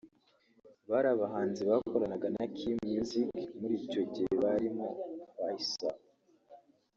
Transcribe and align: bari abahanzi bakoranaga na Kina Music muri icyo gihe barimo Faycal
bari 0.89 1.07
abahanzi 1.15 1.61
bakoranaga 1.69 2.27
na 2.35 2.43
Kina 2.55 2.83
Music 2.91 3.31
muri 3.59 3.73
icyo 3.85 4.01
gihe 4.13 4.31
barimo 4.43 4.87
Faycal 5.35 5.97